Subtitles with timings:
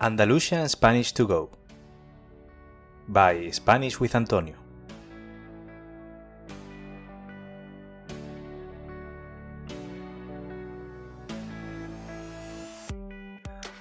[0.00, 1.50] Andalusian Spanish to Go
[3.08, 4.54] by Spanish with Antonio.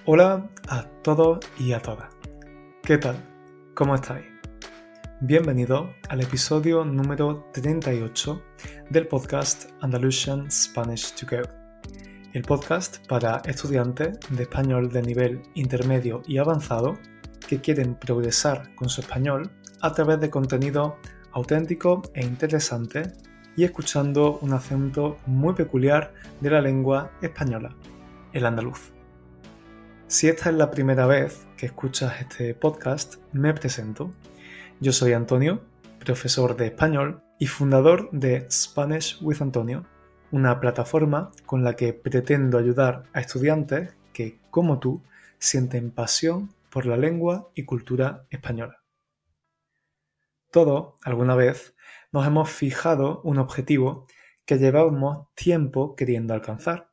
[0.05, 2.10] Hola a todos y a todas.
[2.81, 3.15] ¿Qué tal?
[3.76, 4.26] ¿Cómo estáis?
[5.22, 8.42] Bienvenido al episodio número 38
[8.90, 11.44] del podcast Andalusian Spanish to Go,
[12.38, 16.95] el podcast para estudiantes de español de nivel intermedio y avanzado
[17.48, 19.49] que quieren progresar con su español
[19.81, 20.97] a través de contenido
[21.31, 23.11] auténtico e interesante
[23.55, 27.75] y escuchando un acento muy peculiar de la lengua española,
[28.34, 28.91] el andaluz.
[30.05, 34.13] Si esta es la primera vez que escuchas este podcast, me presento.
[34.80, 35.63] Yo soy Antonio,
[35.97, 39.88] profesor de español y fundador de Spanish with Antonio,
[40.31, 45.03] una plataforma con la que pretendo ayudar a estudiantes que, como tú,
[45.40, 48.84] sienten pasión por la lengua y cultura española.
[50.52, 51.75] Todos, alguna vez,
[52.11, 54.08] nos hemos fijado un objetivo
[54.45, 56.91] que llevábamos tiempo queriendo alcanzar.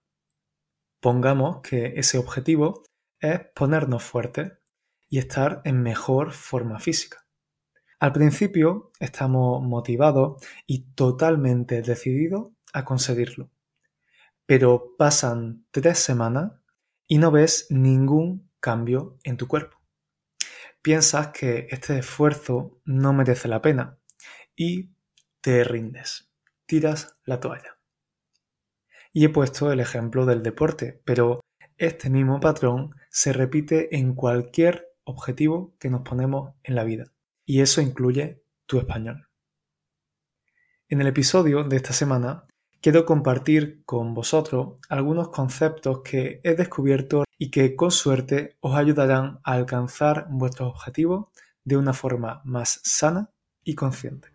[1.01, 2.83] Pongamos que ese objetivo
[3.21, 4.53] es ponernos fuertes
[5.09, 7.25] y estar en mejor forma física.
[8.01, 13.51] Al principio estamos motivados y totalmente decididos a conseguirlo.
[14.45, 16.53] Pero pasan tres semanas
[17.07, 19.79] y no ves ningún cambio en tu cuerpo.
[20.83, 23.99] Piensas que este esfuerzo no merece la pena
[24.55, 24.91] y
[25.41, 26.31] te rindes,
[26.67, 27.79] tiras la toalla.
[29.13, 31.41] Y he puesto el ejemplo del deporte, pero
[31.79, 37.13] este mismo patrón se repite en cualquier objetivo que nos ponemos en la vida
[37.47, 39.29] y eso incluye tu español.
[40.89, 42.47] En el episodio de esta semana
[42.85, 49.39] quiero compartir con vosotros algunos conceptos que he descubierto y que con suerte os ayudarán
[49.43, 51.29] a alcanzar vuestros objetivos
[51.65, 53.31] de una forma más sana
[53.65, 54.29] y consciente.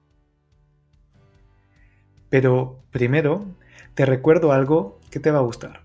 [2.32, 3.46] Pero primero
[3.94, 5.84] te recuerdo algo que te va a gustar.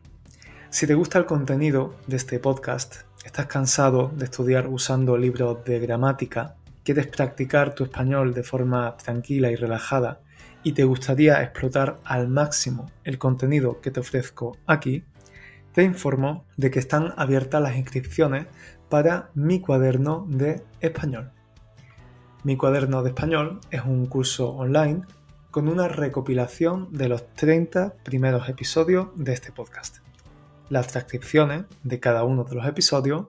[0.71, 5.81] Si te gusta el contenido de este podcast, estás cansado de estudiar usando libros de
[5.81, 10.21] gramática quieres practicar tu español de forma tranquila y relajada
[10.64, 15.04] y te gustaría explotar al máximo el contenido que te ofrezco aquí,
[15.72, 18.47] te informo de que están abiertas las inscripciones
[18.88, 21.30] para mi cuaderno de español.
[22.44, 25.02] Mi cuaderno de español es un curso online
[25.50, 29.98] con una recopilación de los 30 primeros episodios de este podcast.
[30.70, 33.26] Las transcripciones de cada uno de los episodios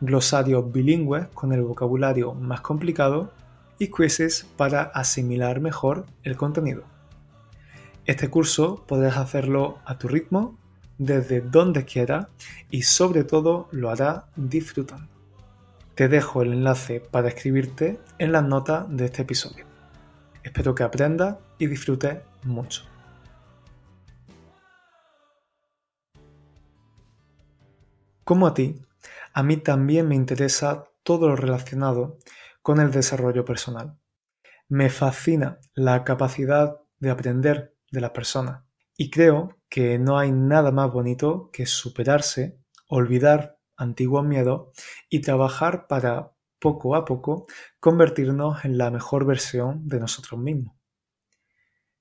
[0.00, 3.32] glosarios bilingües con el vocabulario más complicado
[3.78, 6.84] y quizzes para asimilar mejor el contenido.
[8.06, 10.58] Este curso podrás hacerlo a tu ritmo,
[10.98, 12.26] desde donde quieras
[12.70, 15.08] y sobre todo lo hará disfrutando.
[15.94, 19.64] Te dejo el enlace para escribirte en las notas de este episodio.
[20.42, 22.82] Espero que aprendas y disfrutes mucho.
[28.24, 28.80] Como a ti,
[29.32, 32.18] a mí también me interesa todo lo relacionado
[32.64, 33.98] con el desarrollo personal.
[34.68, 38.64] Me fascina la capacidad de aprender de la persona
[38.96, 42.58] y creo que no hay nada más bonito que superarse,
[42.88, 44.70] olvidar antiguos miedos
[45.10, 47.46] y trabajar para poco a poco
[47.80, 50.74] convertirnos en la mejor versión de nosotros mismos.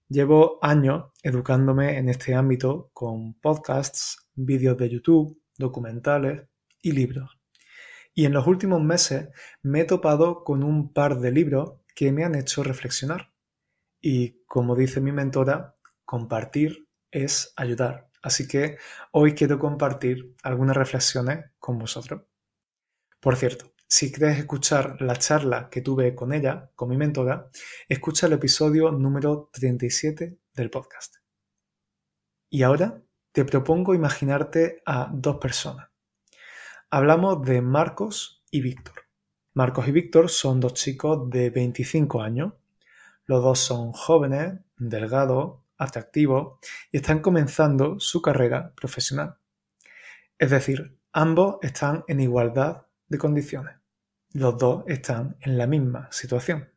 [0.07, 6.47] Llevo años educándome en este ámbito con podcasts, vídeos de YouTube, documentales
[6.81, 7.42] y libros.
[8.13, 9.29] Y en los últimos meses
[9.63, 13.33] me he topado con un par de libros que me han hecho reflexionar.
[14.01, 18.09] Y como dice mi mentora, compartir es ayudar.
[18.21, 18.77] Así que
[19.11, 22.23] hoy quiero compartir algunas reflexiones con vosotros.
[23.19, 27.49] Por cierto, si quieres escuchar la charla que tuve con ella, con mi mentora,
[27.87, 31.15] escucha el episodio número 37 del podcast.
[32.49, 35.92] Y ahora te propongo imaginarte a dos personas
[36.95, 38.93] Hablamos de Marcos y Víctor.
[39.55, 42.53] Marcos y Víctor son dos chicos de 25 años.
[43.25, 46.59] Los dos son jóvenes, delgados, atractivos
[46.91, 49.37] y están comenzando su carrera profesional.
[50.37, 53.75] Es decir, ambos están en igualdad de condiciones.
[54.31, 56.69] Los dos están en la misma situación.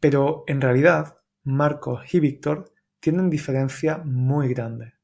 [0.00, 4.94] Pero en realidad, Marcos y Víctor tienen diferencias muy grandes.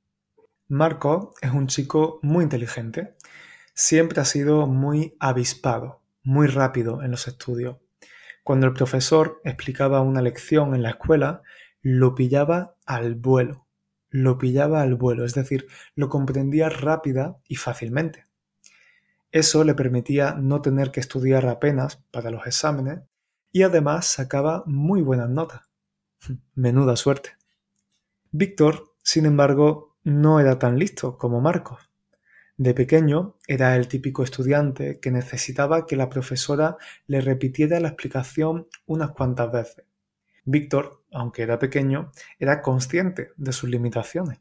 [0.69, 3.15] Marcos es un chico muy inteligente
[3.75, 7.79] Siempre ha sido muy avispado, muy rápido en los estudios.
[8.44, 11.43] Cuando el profesor explicaba una lección en la escuela,
[11.82, 13.67] lo pillaba al vuelo,
[14.11, 15.67] lo pillaba al vuelo, es decir,
[15.97, 18.26] lo comprendía rápida y fácilmente.
[19.32, 23.00] Eso le permitía no tener que estudiar apenas para los exámenes
[23.50, 25.62] y además sacaba muy buenas notas.
[26.55, 27.31] Menuda suerte.
[28.31, 31.94] Víctor, sin embargo, no era tan listo como Marcos.
[32.56, 36.77] De pequeño era el típico estudiante que necesitaba que la profesora
[37.09, 39.85] le repitiera la explicación unas cuantas veces.
[40.45, 44.39] Víctor, aunque era pequeño, era consciente de sus limitaciones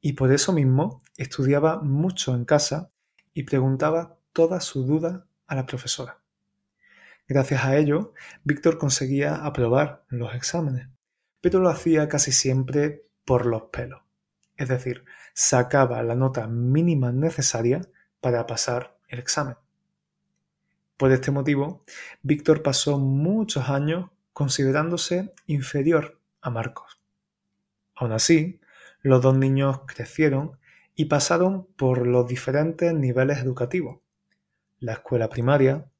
[0.00, 2.90] y por eso mismo estudiaba mucho en casa
[3.34, 6.20] y preguntaba todas sus dudas a la profesora.
[7.28, 10.88] Gracias a ello, Víctor conseguía aprobar los exámenes,
[11.40, 14.03] pero lo hacía casi siempre por los pelos
[14.56, 17.80] es decir, sacaba la nota mínima necesaria
[18.20, 19.56] para pasar el examen.
[20.96, 21.84] Por este motivo,
[22.22, 27.00] Víctor pasó muchos años considerándose inferior a Marcos.
[27.94, 28.60] Aún así,
[29.02, 30.58] los dos niños crecieron
[30.94, 34.00] y pasaron por los diferentes niveles educativos,
[34.78, 35.90] la escuela primaria,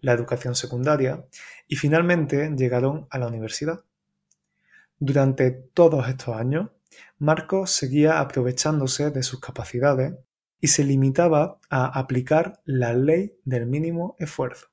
[0.00, 1.26] la educación secundaria
[1.66, 3.84] y finalmente llegaron a la universidad.
[4.98, 6.70] Durante todos estos años,
[7.18, 10.14] Marcos seguía aprovechándose de sus capacidades
[10.60, 14.68] y se limitaba a aplicar la ley del mínimo esfuerzo.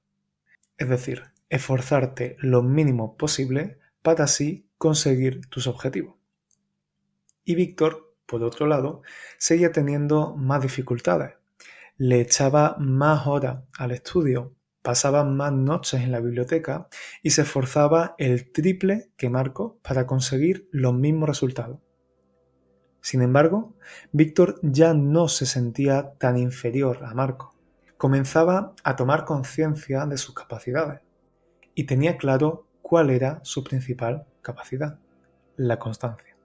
[0.77, 6.15] Es decir, esforzarte lo mínimo posible para así conseguir tus objetivos.
[7.43, 9.01] Y Víctor, por otro lado,
[9.37, 11.33] seguía teniendo más dificultades.
[11.97, 16.87] Le echaba más horas al estudio, pasaba más noches en la biblioteca
[17.21, 21.79] y se esforzaba el triple que Marcos para conseguir los mismos resultados.
[23.01, 23.73] Sin embargo,
[24.11, 27.55] Víctor ya no se sentía tan inferior a Marco.
[27.97, 31.01] Comenzaba a tomar conciencia de sus capacidades
[31.73, 34.99] y tenía claro cuál era su principal capacidad,
[35.55, 36.35] la constancia.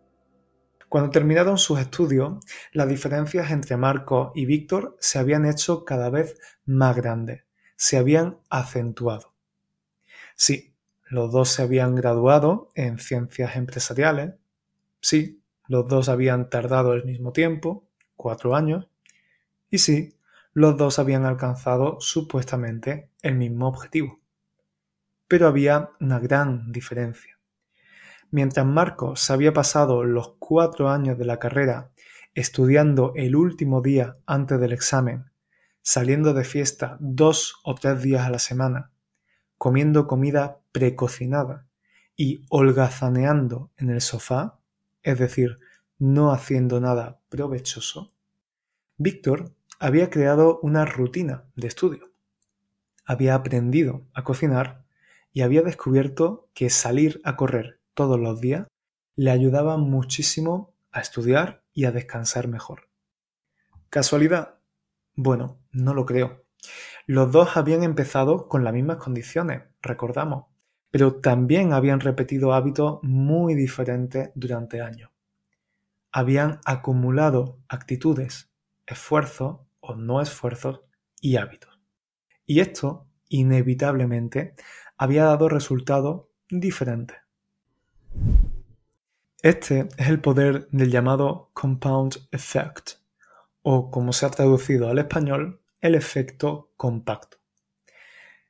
[0.88, 2.38] Cuando terminaron sus estudios,
[2.72, 7.44] las diferencias entre Marco y Víctor se habían hecho cada vez más grandes,
[7.76, 9.34] se habían acentuado.
[10.36, 10.74] Sí,
[11.08, 14.34] los dos se habían graduado en ciencias empresariales,
[15.00, 18.88] sí, los dos habían tardado el mismo tiempo, cuatro años,
[19.70, 20.16] y sí,
[20.52, 24.20] los dos habían alcanzado supuestamente el mismo objetivo.
[25.28, 27.38] Pero había una gran diferencia.
[28.30, 31.90] Mientras Marcos se había pasado los cuatro años de la carrera
[32.34, 35.30] estudiando el último día antes del examen,
[35.80, 38.90] saliendo de fiesta dos o tres días a la semana,
[39.56, 41.66] comiendo comida precocinada
[42.14, 44.55] y holgazaneando en el sofá,
[45.06, 45.60] es decir,
[45.98, 48.12] no haciendo nada provechoso,
[48.98, 52.10] Víctor había creado una rutina de estudio.
[53.04, 54.84] Había aprendido a cocinar
[55.32, 58.66] y había descubierto que salir a correr todos los días
[59.14, 62.88] le ayudaba muchísimo a estudiar y a descansar mejor.
[63.90, 64.58] ¿Casualidad?
[65.14, 66.44] Bueno, no lo creo.
[67.06, 70.46] Los dos habían empezado con las mismas condiciones, recordamos,
[70.90, 75.10] pero también habían repetido hábitos muy diferentes durante años.
[76.12, 78.50] Habían acumulado actitudes,
[78.86, 80.80] esfuerzos o no esfuerzos
[81.20, 81.78] y hábitos.
[82.46, 84.54] Y esto, inevitablemente,
[84.96, 87.18] había dado resultados diferentes.
[89.42, 92.92] Este es el poder del llamado compound effect,
[93.62, 97.38] o como se ha traducido al español, el efecto compacto.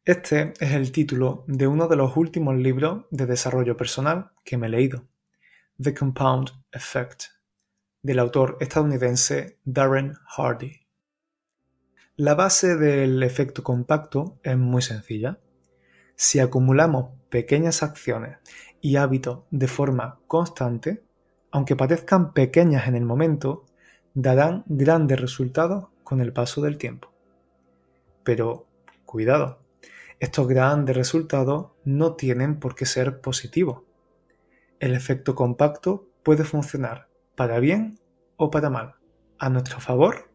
[0.06, 4.68] Este es el título de uno de los últimos libros de desarrollo personal que me
[4.68, 5.08] he leído,
[5.82, 7.24] The Compound Effect,
[8.02, 10.86] del autor estadounidense Darren Hardy.
[12.14, 15.40] La base del efecto compacto es muy sencilla.
[16.14, 18.38] Si acumulamos pequeñas acciones
[18.80, 21.02] y hábitos de forma constante,
[21.50, 23.66] aunque parezcan pequeñas en el momento,
[24.14, 27.12] darán grandes resultados con el paso del tiempo.
[28.22, 28.68] Pero,
[29.04, 29.65] cuidado,
[30.18, 33.82] estos grandes resultados no tienen por qué ser positivos.
[34.80, 37.98] El efecto compacto puede funcionar para bien
[38.36, 38.96] o para mal,
[39.38, 40.30] a nuestro favor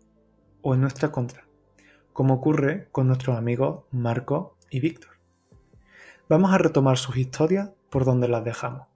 [0.61, 1.47] o en nuestra contra,
[2.13, 5.19] como ocurre con nuestros amigos Marco y Víctor.
[6.29, 8.87] Vamos a retomar sus historias por donde las dejamos.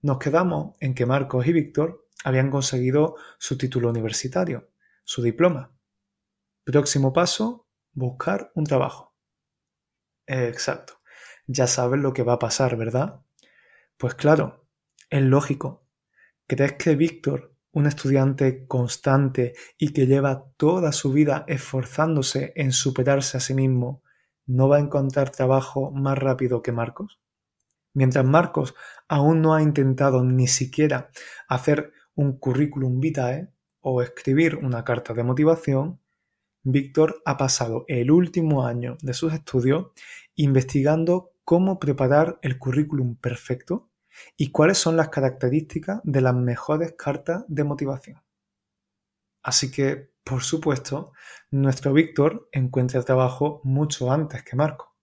[0.00, 4.70] Nos quedamos en que Marcos y Víctor habían conseguido su título universitario,
[5.04, 5.72] su diploma.
[6.64, 7.67] Próximo paso,
[7.98, 9.14] buscar un trabajo.
[10.26, 11.00] Exacto.
[11.46, 13.20] Ya sabes lo que va a pasar, ¿verdad?
[13.96, 14.66] Pues claro,
[15.10, 15.86] es lógico.
[16.46, 23.36] ¿Crees que Víctor, un estudiante constante y que lleva toda su vida esforzándose en superarse
[23.36, 24.02] a sí mismo,
[24.46, 27.20] no va a encontrar trabajo más rápido que Marcos?
[27.94, 28.74] Mientras Marcos
[29.08, 31.10] aún no ha intentado ni siquiera
[31.48, 33.48] hacer un currículum vitae,
[33.80, 36.00] o escribir una carta de motivación,
[36.70, 39.86] Víctor ha pasado el último año de sus estudios
[40.34, 43.88] investigando cómo preparar el currículum perfecto
[44.36, 48.22] y cuáles son las características de las mejores cartas de motivación.
[49.42, 51.12] Así que, por supuesto,
[51.50, 54.94] nuestro Víctor encuentra trabajo mucho antes que Marco.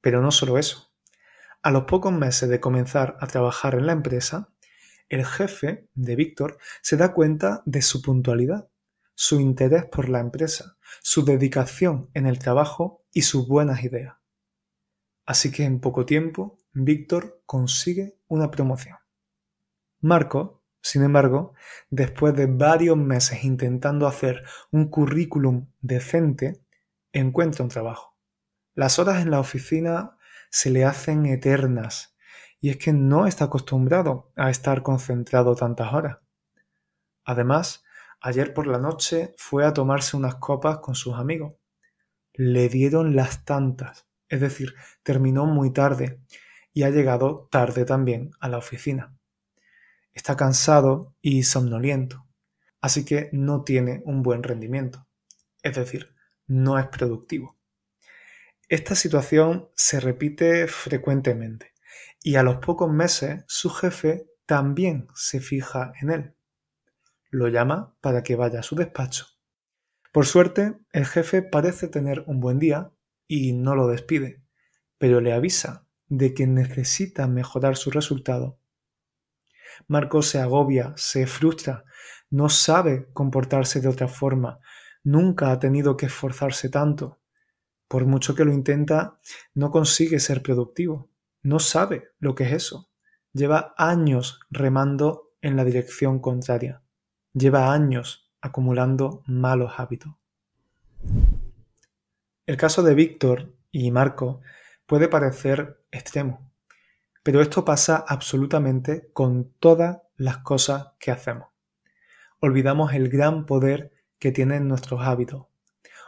[0.00, 0.92] Pero no solo eso.
[1.62, 4.52] A los pocos meses de comenzar a trabajar en la empresa,
[5.08, 8.68] el jefe de Víctor se da cuenta de su puntualidad,
[9.16, 14.14] su interés por la empresa, su dedicación en el trabajo y sus buenas ideas.
[15.24, 18.98] Así que en poco tiempo, Víctor consigue una promoción.
[20.00, 21.54] Marco, sin embargo,
[21.88, 26.62] después de varios meses intentando hacer un currículum decente,
[27.12, 28.16] encuentra un trabajo.
[28.74, 30.18] Las horas en la oficina
[30.50, 32.14] se le hacen eternas
[32.60, 36.18] y es que no está acostumbrado a estar concentrado tantas horas.
[37.24, 37.85] Además,
[38.20, 41.54] ayer por la noche fue a tomarse unas copas con sus amigos.
[42.32, 46.20] Le dieron las tantas, es decir, terminó muy tarde
[46.72, 49.16] y ha llegado tarde también a la oficina.
[50.12, 52.26] Está cansado y somnoliento,
[52.80, 55.06] así que no tiene un buen rendimiento,
[55.62, 56.14] es decir,
[56.46, 57.56] no es productivo.
[58.68, 61.72] Esta situación se repite frecuentemente
[62.22, 66.35] y a los pocos meses su jefe también se fija en él.
[67.36, 69.26] Lo llama para que vaya a su despacho.
[70.12, 72.92] Por suerte, el jefe parece tener un buen día
[73.28, 74.42] y no lo despide,
[74.98, 78.58] pero le avisa de que necesita mejorar su resultado.
[79.88, 81.84] Marco se agobia, se frustra,
[82.30, 84.60] no sabe comportarse de otra forma,
[85.04, 87.20] nunca ha tenido que esforzarse tanto.
[87.88, 89.20] Por mucho que lo intenta,
[89.54, 91.10] no consigue ser productivo
[91.46, 92.90] no sabe lo que es eso.
[93.32, 96.82] Lleva años remando en la dirección contraria.
[97.38, 100.14] Lleva años acumulando malos hábitos.
[102.46, 104.40] El caso de Víctor y Marco
[104.86, 106.50] puede parecer extremo,
[107.22, 111.48] pero esto pasa absolutamente con todas las cosas que hacemos.
[112.40, 115.44] Olvidamos el gran poder que tienen nuestros hábitos.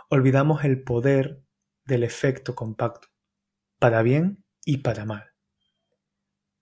[0.08, 1.42] Olvidamos el poder
[1.84, 3.08] del efecto compacto,
[3.78, 5.32] para bien y para mal.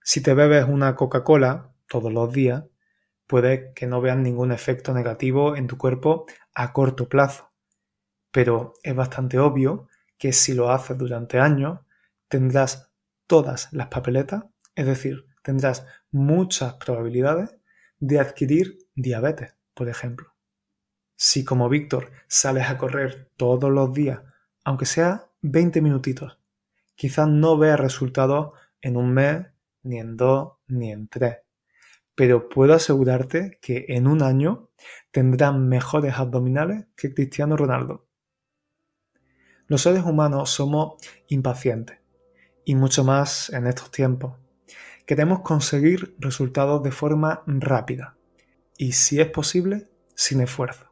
[0.02, 2.64] Si te bebes una Coca-Cola todos los días,
[3.26, 7.52] puede que no veas ningún efecto negativo en tu cuerpo a corto plazo.
[8.30, 11.80] Pero es bastante obvio que si lo haces durante años,
[12.28, 12.92] tendrás
[13.26, 17.56] todas las papeletas, es decir, tendrás muchas probabilidades
[17.98, 20.34] de adquirir diabetes, por ejemplo.
[21.16, 24.20] Si como Víctor sales a correr todos los días,
[24.64, 26.38] aunque sea 20 minutitos,
[26.94, 29.46] quizás no veas resultados en un mes
[29.82, 31.45] ni en dos, ni en tres.
[32.16, 34.70] Pero puedo asegurarte que en un año
[35.12, 38.08] tendrán mejores abdominales que Cristiano Ronaldo.
[39.68, 40.94] Los seres humanos somos
[41.28, 41.98] impacientes,
[42.64, 44.34] y mucho más en estos tiempos.
[45.06, 48.16] Queremos conseguir resultados de forma rápida,
[48.76, 50.86] y si es posible, sin esfuerzo.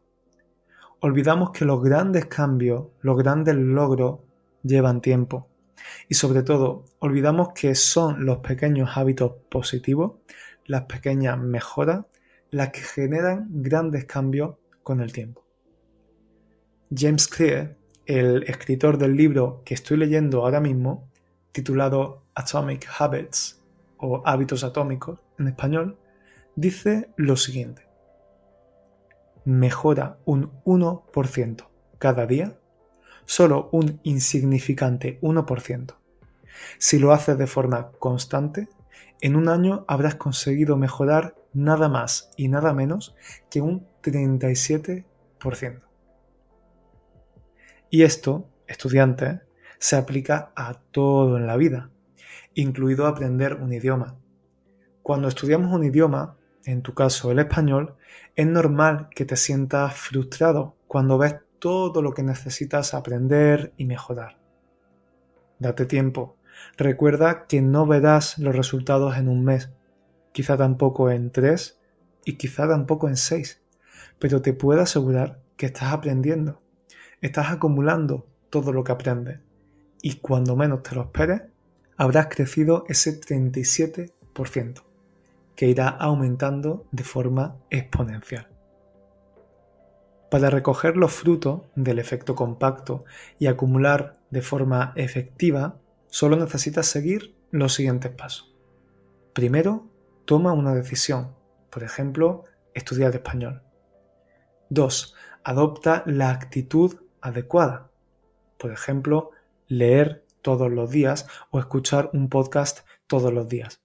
[1.01, 4.21] Olvidamos que los grandes cambios, los grandes logros
[4.63, 5.49] llevan tiempo
[6.09, 10.15] y sobre todo, olvidamos que son los pequeños hábitos positivos,
[10.67, 12.05] las pequeñas mejoras,
[12.51, 15.45] las que generan grandes cambios con el tiempo.
[16.95, 21.11] James Clear, el escritor del libro que estoy leyendo ahora mismo,
[21.53, 23.63] titulado Atomic Habits
[23.99, 25.99] o Hábitos Atómicos en español,
[26.57, 27.89] dice lo siguiente.
[29.45, 31.67] Mejora un 1%
[31.99, 32.59] cada día
[33.25, 35.95] solo un insignificante 1%.
[36.79, 38.69] Si lo haces de forma constante,
[39.25, 43.17] en un año habrás conseguido mejorar nada más y nada menos
[43.49, 45.81] que un 37%.
[47.89, 49.41] Y esto, estudiante,
[49.79, 51.91] se aplica a todo en la vida,
[52.53, 54.19] incluido aprender un idioma.
[55.03, 57.97] Cuando estudiamos un idioma, en tu caso el español,
[58.37, 64.39] es normal que te sientas frustrado cuando ves todo lo que necesitas aprender y mejorar.
[65.59, 66.37] Date tiempo.
[66.77, 69.71] Recuerda que no verás los resultados en un mes,
[70.33, 71.81] quizá tampoco en tres
[72.25, 73.63] y quizá tampoco en seis,
[74.19, 76.61] pero te puedo asegurar que estás aprendiendo,
[77.21, 79.41] estás acumulando todo lo que aprendes
[80.03, 81.43] y cuando menos te lo esperes,
[81.97, 84.83] habrás crecido ese 37%,
[85.57, 88.49] que irá aumentando de forma exponencial.
[90.31, 93.05] Para recoger los frutos del efecto compacto
[93.39, 95.79] y acumular de forma efectiva,
[96.15, 98.55] solo necesitas seguir los siguientes pasos.
[99.33, 99.91] Primero,
[100.27, 101.35] toma una decisión,
[101.71, 103.65] por ejemplo, estudiar español.
[104.71, 105.13] 2.
[105.43, 107.91] Adopta la actitud adecuada.
[108.59, 109.33] Por ejemplo,
[109.67, 113.83] leer todos los días o escuchar un podcast todos los días.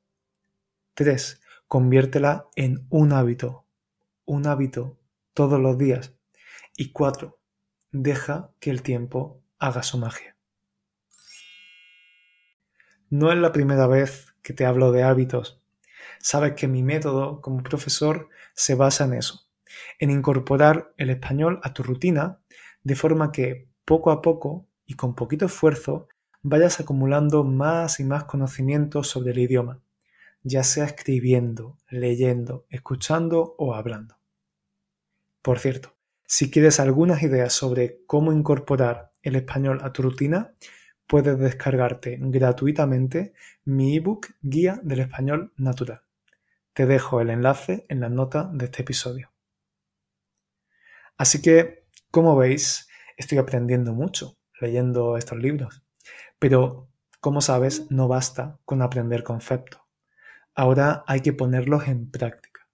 [0.93, 1.41] 3.
[1.67, 3.65] Conviértela en un hábito.
[4.25, 4.99] Un hábito
[5.33, 6.13] todos los días.
[6.77, 7.39] Y 4.
[7.91, 10.38] Deja que el tiempo haga su magia.
[13.09, 15.59] No es la primera vez que te hablo de hábitos.
[16.19, 19.47] Sabes que mi método como profesor se basa en eso,
[19.97, 22.39] en incorporar el español a tu rutina
[22.83, 26.07] de forma que poco a poco y con poquito esfuerzo
[26.43, 29.81] vayas acumulando más y más conocimientos sobre el idioma,
[30.43, 34.17] ya sea escribiendo, leyendo, escuchando o hablando.
[35.41, 35.95] Por cierto,
[36.27, 40.53] si quieres algunas ideas sobre cómo incorporar el español a tu rutina,
[41.09, 43.33] puedes descargarte gratuitamente
[43.65, 46.03] mi ebook Guía del Español Natural.
[46.73, 49.31] Te dejo el enlace en la nota de este episodio.
[51.17, 52.87] Así que, como veis,
[53.17, 55.83] estoy aprendiendo mucho leyendo estos libros.
[56.37, 59.81] Pero, como sabes, no basta con aprender conceptos.
[60.53, 62.67] Ahora hay que ponerlos en práctica.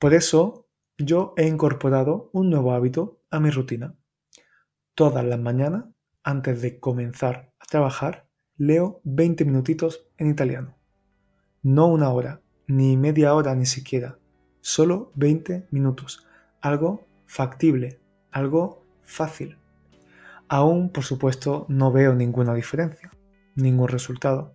[0.00, 3.94] Por eso, yo he incorporado un nuevo hábito a mi rutina.
[4.94, 5.84] Todas las mañanas,
[6.28, 10.76] antes de comenzar a trabajar, leo 20 minutitos en italiano.
[11.62, 14.18] No una hora, ni media hora ni siquiera.
[14.60, 16.26] Solo 20 minutos.
[16.60, 17.98] Algo factible,
[18.30, 19.56] algo fácil.
[20.48, 23.10] Aún, por supuesto, no veo ninguna diferencia,
[23.54, 24.54] ningún resultado,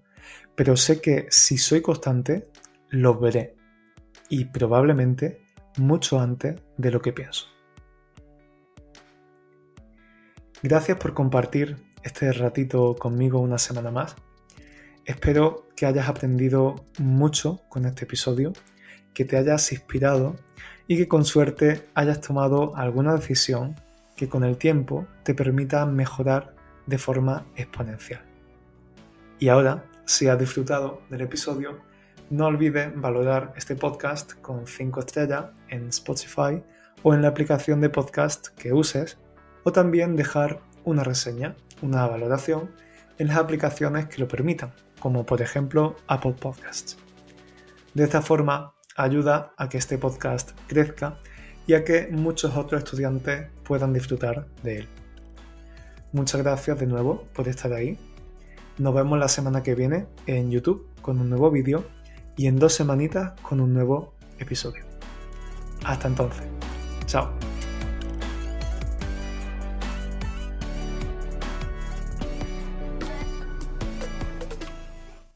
[0.54, 2.50] pero sé que si soy constante,
[2.90, 3.56] lo veré,
[4.30, 5.42] y probablemente
[5.80, 7.53] mucho antes de lo que pienso.
[10.64, 14.16] Gracias por compartir este ratito conmigo una semana más.
[15.04, 18.54] Espero que hayas aprendido mucho con este episodio,
[19.14, 20.38] que te hayas inspirado
[20.88, 23.76] y que con suerte hayas tomado alguna decisión
[24.16, 26.56] que con el tiempo te permita mejorar
[26.86, 28.22] de forma exponencial.
[29.40, 31.80] Y ahora, si has disfrutado del episodio,
[32.30, 36.64] no olvides valorar este podcast con 5 estrellas en Spotify
[37.04, 39.18] o en la aplicación de podcast que uses,
[39.64, 42.72] o también dejar una reseña, una valoración
[43.18, 46.98] en las aplicaciones que lo permitan, como por ejemplo Apple Podcasts.
[47.94, 51.20] De esta forma ayuda a que este podcast crezca
[51.66, 54.88] y a que muchos otros estudiantes puedan disfrutar de él.
[56.12, 57.98] Muchas gracias de nuevo por estar ahí.
[58.78, 61.86] Nos vemos la semana que viene en YouTube con un nuevo vídeo
[62.36, 64.84] y en dos semanitas con un nuevo episodio.
[65.84, 66.44] Hasta entonces.
[67.06, 67.43] Chao.